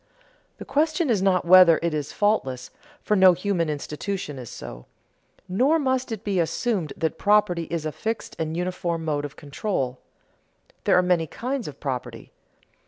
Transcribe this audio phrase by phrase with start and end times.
[0.57, 2.71] The question is not whether it is faultless,
[3.03, 4.87] for no human institution is so.
[5.47, 9.99] Nor must it be assumed that property is a fixed and uniform mode of control;
[10.85, 12.31] there are many kinds of property.